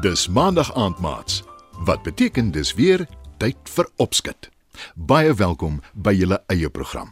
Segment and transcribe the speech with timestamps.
[0.00, 1.42] Dis maandag aand maats.
[1.84, 3.06] Wat beteken dis weer
[3.36, 4.48] tyd vir opskud.
[4.94, 7.10] Baie welkom by julle eie program.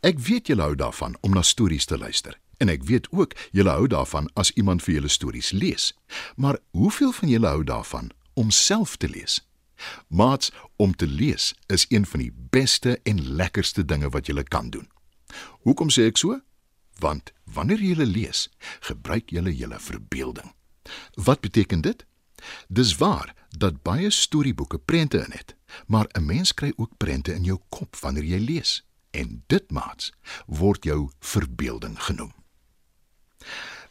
[0.00, 3.70] Ek weet julle hou daarvan om na stories te luister en ek weet ook julle
[3.70, 5.92] hou daarvan as iemand vir julle stories lees.
[6.36, 9.38] Maar hoeveel van julle hou daarvan om self te lees?
[10.08, 14.70] Maats, om te lees is een van die beste en lekkerste dinge wat jy kan
[14.70, 14.88] doen.
[15.66, 16.40] Hoekom sê ek so?
[16.98, 18.48] Want wanneer jy lees,
[18.80, 20.54] gebruik jy jou verbeelding.
[21.14, 22.06] Wat beteken dit?
[22.68, 27.44] Dis waar dat baie storieboeke prente in het, maar 'n mens kry ook prente in
[27.44, 30.12] jou kop wanneer jy lees en dit maats
[30.46, 32.32] word jou verbeelding genoem.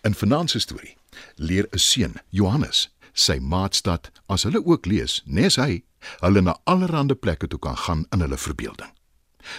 [0.02, 0.98] In Vanaand se storie
[1.36, 5.82] leer 'n seun, Johannes, sy maats dat as hulle ook lees, nes hy,
[6.22, 8.94] hulle na allerlei plekke toe kan gaan in hulle verbeelding.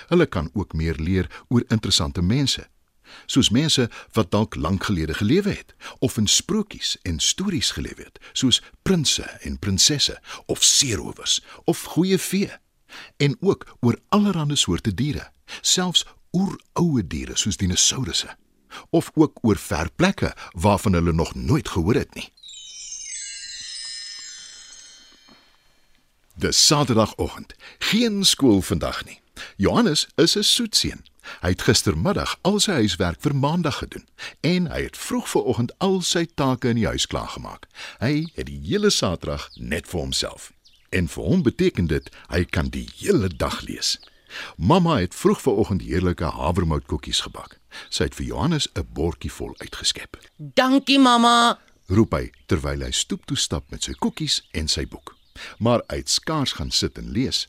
[0.09, 2.69] Hulle kan ook meer leer oor interessante mense
[3.27, 8.19] soos mense wat dalk lank gelede gelewe het of in sprokies en stories gelewe het
[8.33, 12.53] soos prinses en prinsesse of seerowers of goeie vee
[13.17, 15.31] en ook oor allerlei soorte diere
[15.61, 16.05] selfs
[16.37, 18.37] oeroue diere soos dinosourusse
[18.91, 22.29] of ook oor ver plekke waarvan hulle nog nooit gehoor het nie
[26.39, 27.55] Dis Saterdagoggend.
[27.79, 29.21] Geen skool vandag nie.
[29.57, 31.03] Johannes is 'n soetseun
[31.41, 34.07] Hy het gistermiddag al sy huiswerk vir maandag gedoen
[34.41, 37.67] en hy het vroeg vooroggend al sy take in die huis klaargemaak.
[37.99, 40.53] Hy het die hele Saterdag net vir homself.
[40.89, 43.99] En vir hom beteken dit hy kan die hele dag lees.
[44.57, 47.59] Mamma het vroeg vooroggend heerlike havermoutkoekies gebak.
[47.89, 50.17] Sy het vir Johannes 'n bordjie vol uitgeskep.
[50.37, 55.18] "Dankie mamma," roep hy terwyl hy stoep toe stap met sy koekies en sy boek.
[55.59, 57.47] Maar hy het skaars gaan sit en lees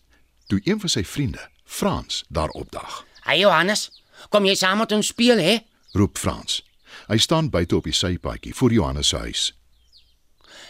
[0.49, 3.05] toe een van sy vriende, Frans, daar opdag.
[3.21, 3.89] Hey Johannes,
[4.33, 5.57] kom jy saam met ons speel hè?
[5.93, 6.63] roep Frans.
[7.07, 9.43] Hy staan buite op die sypaadjie voor Johannes se huis.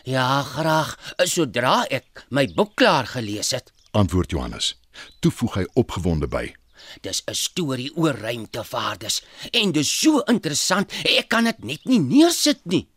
[0.03, 0.95] Ja, graag,
[1.27, 4.73] sodra ek my boek klaar gelees het, antwoord Johannes.
[5.23, 6.45] Toe voeg hy opgewonde by:
[7.01, 12.59] Dis 'n storie oor ruimtevaarders en dis so interessant, ek kan dit net nie neersit
[12.65, 12.87] nie.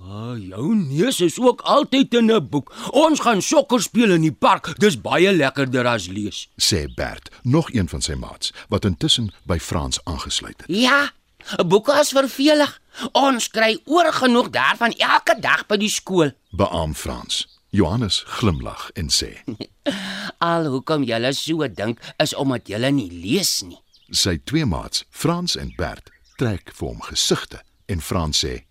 [0.00, 2.72] Ah, jou neus is ook altyd in 'n boek.
[2.90, 4.78] Ons gaan sokker speel in die park.
[4.78, 9.58] Dis baie lekkerder as lees, sê Bert, nog een van sy maats wat intussen by
[9.58, 10.76] Frans aangesluit het.
[10.76, 11.10] Ja,
[11.56, 12.80] 'n boek is vervelig.
[13.12, 16.30] Ons kry oor genoeg daarvan elke dag by die skool.
[16.50, 17.46] Beam Frans.
[17.70, 19.42] Johannes glimlag en sê:
[20.38, 25.56] "Al hoekom julle so dink is omdat julle nie lees nie." Sy twee maats, Frans
[25.56, 28.64] en Bert, trek vir hom gesigte en Frans sê: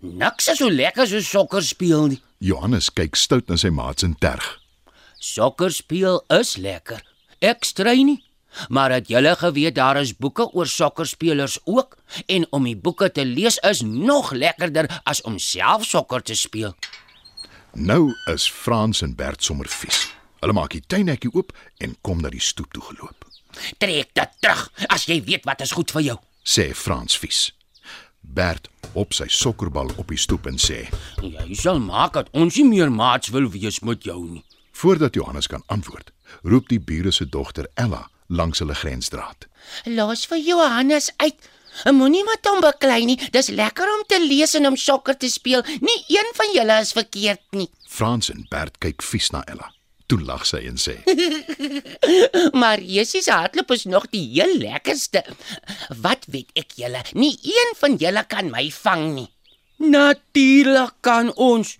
[0.00, 2.22] Niks is so lekker so sokker speel nie.
[2.38, 4.46] Johannes kyk stout na sy maats en terg.
[5.18, 7.02] Sokker speel is lekker.
[7.42, 8.20] Ek strei nie.
[8.68, 13.24] Maar het julle geweet daar is boeke oor sokkerspelers ook en om die boeke te
[13.24, 16.74] lees is nog lekkerder as om self sokker te speel.
[17.72, 20.08] Nou is Frans en Bert sommer vies.
[20.40, 21.52] Hulle maak die tuinhekkie oop
[21.82, 23.26] en kom na die stoep toe geloop.
[23.78, 27.48] Trek dit terug as jy weet wat is goed vir jou, sê Frans vies.
[28.20, 30.88] Bert op sy sokkerbal op die stoep en sê:
[31.22, 35.46] "Jy sal maak dat ons nie meer maats wil wees met jou nie." Voordat Johannes
[35.46, 36.12] kan antwoord,
[36.42, 39.46] roep die bure se dogter Ella langs hulle grensdraad.
[39.84, 41.48] "Los vir Johannes uit.
[41.84, 43.30] Moenie met hom beklei nie.
[43.30, 45.62] Dis lekker om te lees en om sokker te speel.
[45.80, 49.72] Nie een van julle is verkeerd nie." Frans en Bert kyk vies na Ella.
[50.08, 50.94] Toe lag sy en sê:
[52.60, 55.20] "Maar Jessie se hardloop is nog die heel lekkerste.
[56.00, 57.02] Wat weet ek julle?
[57.12, 59.28] Nie een van julle kan my vang nie."
[59.76, 61.76] "Natuurlik kan ons.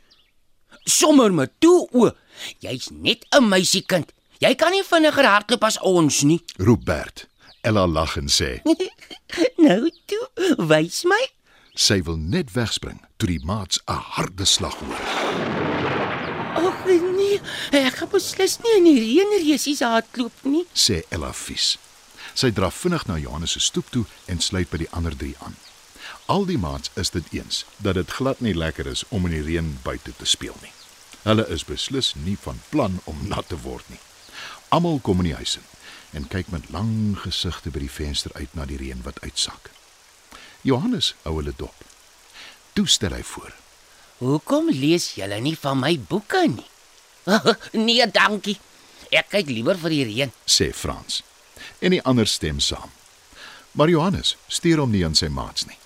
[0.85, 2.11] Sommer met toe o.
[2.61, 4.13] Jy's net 'n meisiekind.
[4.39, 7.27] Jy kan nie vinniger hardloop as ons nie." Roep Bert.
[7.63, 8.61] Ella lag en sê:
[9.67, 10.29] "Nou toe,
[10.59, 11.25] wys my."
[11.75, 15.88] Sy wil net wegspring toe die maats 'n harde slag hoor.
[17.73, 21.77] Nee, ek gaan beslis nie in die reënreusies hardloop nie, sê Ella vies.
[22.39, 25.57] Sy draf vinnig na Johannes se stoep toe en sluit by die ander drie aan.
[26.29, 29.45] Al die maats is dit eens dat dit glad nie lekker is om in die
[29.47, 30.73] reën buite te speel nie.
[31.25, 34.01] Hulle is beslis nie van plan om nat te word nie.
[34.69, 35.67] Almal kom in die huis in
[36.19, 39.71] en kyk met lang gesigte by die venster uit na die reën wat uitsak.
[40.65, 41.85] Johannes hou hulle dop.
[42.73, 43.53] Toe stel hy voor:
[44.23, 46.67] Hoekom lees julle nie van my boeke nie?
[47.89, 48.59] nee, dankie.
[49.11, 51.23] Ek kyk liewer vir die reën, sê Frans.
[51.81, 52.91] En die ander stem saam.
[53.73, 55.79] Maar Johannes stuur hom nie aan sy maats nie.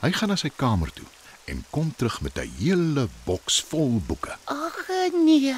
[0.00, 1.06] Hy gaan na sy kamer toe
[1.50, 4.36] en kom terug met 'n hele boks vol boeke.
[4.44, 5.56] Ag nee.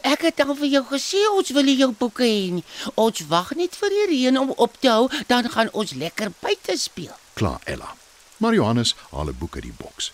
[0.00, 2.64] Ek het al vir jou gesê ons wil nie jou boeke hê nie.
[2.94, 6.76] Ons wag net vir die reën om op te hou, dan gaan ons lekker buite
[6.76, 7.16] speel.
[7.34, 7.94] Klaar Ella.
[8.36, 10.12] Maar Johannes haal 'n boek uit die boks.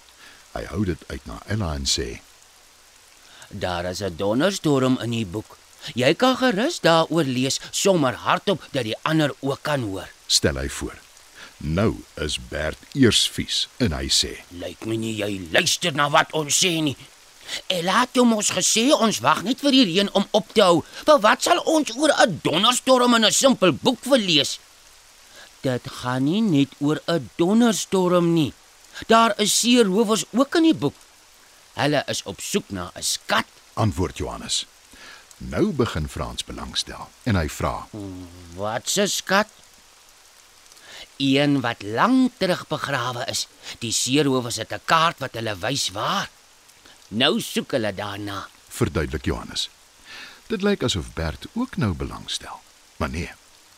[0.52, 2.20] Hy hou dit uit na Ella en sê:
[3.48, 5.56] Daar is 'n donderstorm in die boek.
[5.94, 10.08] Jy kan gerus daaroor lees sommer hardop dat die ander ook kan hoor.
[10.26, 10.98] "Stel hy voor."
[11.56, 16.32] Nou is Bert eers vies en hy sê: Lyk my nie jy luister na wat
[16.32, 16.96] ons sê nie.
[17.66, 20.84] Ella het hom ons gesê ons wag net vir die reën om op te hou.
[21.06, 24.58] Maar wat sal ons oor 'n donderstorm in 'n simpel boek wil lees?
[25.62, 28.52] Dit gaan nie net oor 'n donderstorm nie.
[29.06, 30.94] Daar is seerowers ook in die boek.
[31.78, 33.46] Hulle is op soek na 'n skat.
[33.74, 34.66] Antwoord Johannes.
[35.36, 37.86] Nou begin Frans belangstel en hy vra:
[38.54, 39.46] Wat 'n skat?
[41.16, 43.46] Een wat lank terug begrawe is.
[43.78, 46.30] Die seerowers het 'n kaart wat hulle wys waar.
[47.08, 48.48] Nou soek hulle daarna.
[48.68, 49.70] "Verduidelik Johannes."
[50.46, 52.60] Dit lyk asof Bert ook nou belangstel.
[52.96, 53.30] Maar nee,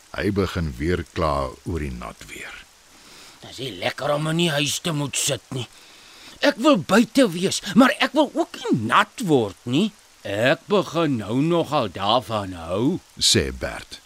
[0.09, 2.65] hy begin weer kla oor die nat weer.
[3.39, 5.67] Dit is lekker om in die huis te moet sit nie.
[6.41, 9.91] Ek wil buite wees, maar ek wil ook nie nat word nie.
[10.25, 12.97] Ek begin nou nogal daarvan hou.
[13.17, 13.99] sê Bert.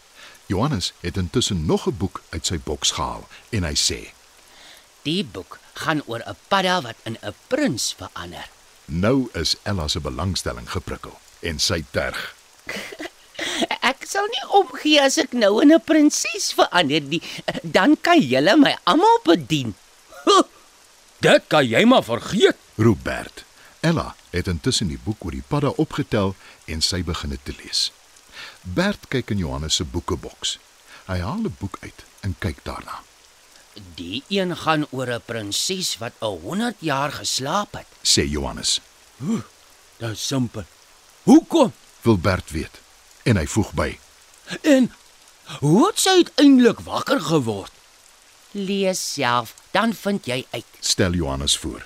[0.52, 4.12] Johannes het intussen nog 'n boek uit sy boks gehaal en hy sê:
[5.04, 8.50] Die boek gaan oor 'n padda wat in 'n prins verander.
[8.86, 12.36] "Nou is Ella se belangstelling geprikkel en sy terg.
[13.92, 17.22] Ek sal nie omgee as ek nou in 'n prinses verander nie.
[17.62, 19.76] Dan kan julle my almal bedien.
[21.20, 22.58] Dit kan jy maar vergeet.
[22.76, 23.44] Roep Bert.
[23.80, 26.36] Ella het intussen die boek oor die padda opgetel
[26.66, 27.92] en sy begin dit te lees.
[28.62, 30.58] Bert kyk in Johannes se boekeboks.
[31.06, 33.04] Hy haal 'n boek uit en kyk daarna.
[33.96, 37.88] Die een gaan oor 'n prinses wat 'n 100 jaar geslaap het.
[38.02, 38.82] Sê Johannes.
[39.98, 40.66] Dit is simpel.
[41.24, 41.74] Hoekom?
[42.02, 42.82] Wil Bert weet
[43.24, 44.00] en hy voeg by:
[44.62, 44.92] En
[45.60, 47.75] hoe het sy uiteindelik wakker geword?
[48.56, 50.66] Lees self, dan vind jy uit.
[50.80, 51.86] stel Johannes voor.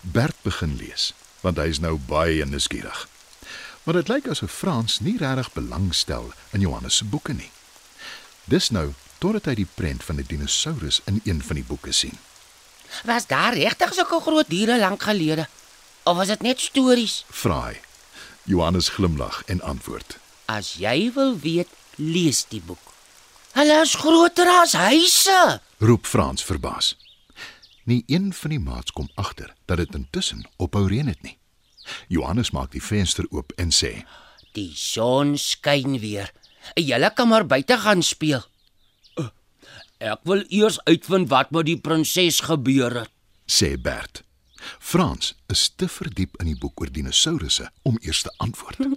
[0.00, 3.08] Bert begin lees, want hy is nou baie nuuskierig.
[3.82, 7.50] Maar dit lyk asof Frans nie regtig belangstel in Johannes se boeke nie.
[8.44, 12.18] Dis nou totdat hy die prent van 'n dinosourus in een van die boeke sien.
[13.04, 15.48] Was daar regtig sulke groot diere lank gelede?
[16.02, 17.24] Of was dit net stories?
[17.30, 17.80] Vra hy.
[18.42, 22.92] Johannes glimlag en antwoord: As jy wil weet, lees die boek.
[23.52, 25.60] Hulle is groter as huise.
[25.84, 26.94] Roep Frans verbaas.
[27.84, 31.36] Nie een van die maats kom agter dat dit intussen ophou reën het nie.
[32.08, 33.92] Johannes maak die venster oop en sê:
[34.56, 36.30] Die son skyn weer.
[36.80, 38.40] Julle kan maar buite gaan speel.
[40.04, 43.10] Ek wil eers uitvind wat met die prinses gebeur het.
[43.46, 44.22] sê Bert.
[44.80, 48.80] Frans is te verdiep in die boek oor dinosourusse om eers te antwoord.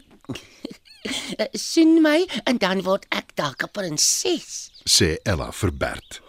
[1.37, 4.71] Eh, Sien my en dan word ek dalk 'n prinses.
[4.83, 6.19] Sê Ella vir Bert.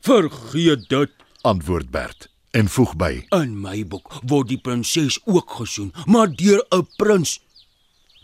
[0.00, 1.10] Vergeet dit.
[1.40, 6.64] Antwoord Bert en voeg by: In my boek word die prinses ook gesoen, maar deur
[6.70, 7.38] 'n prins.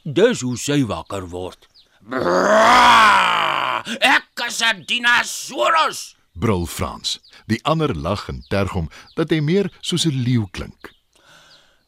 [0.02, 1.67] Dis hoe sy wakker word.
[2.08, 6.17] Brrrr, Ek is 'n dinosaurus.
[6.32, 7.19] brul Frans.
[7.46, 10.93] Die ander lag en terg hom dat hy meer soos 'n leeu klink,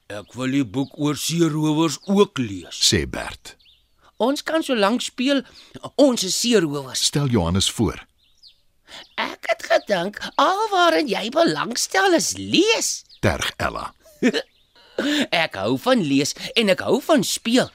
[0.08, 2.79] Ek wil die boek oor seerowers ook lees.
[2.93, 3.56] sê Bert.
[4.17, 5.43] Ons kan so lank speel.
[5.96, 7.04] Ons is seerowers.
[7.04, 8.07] Stel Johannes voor.
[9.16, 9.45] Ek
[9.78, 13.02] gedink alwaarin jy belangstel is lees.
[13.20, 13.92] Terg Ella.
[15.44, 17.68] Ek hou van lees en ek hou van speel.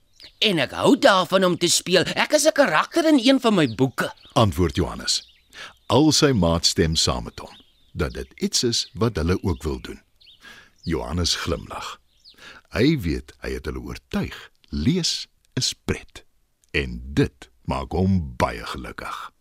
[0.43, 2.03] En ek hou daarvan om te speel.
[2.19, 4.11] Ek is 'n karakter in een van my boeke.
[4.33, 5.23] Antwoord Johannes.
[5.87, 7.55] Al sy maat stem saam met hom
[7.93, 10.01] dat dit iets is wat hulle ook wil doen.
[10.83, 11.99] Johannes glimlag.
[12.73, 14.49] Hy weet hy het hulle oortuig.
[14.69, 16.25] Lees is pret
[16.71, 19.31] en dit maak hom baie gelukkig.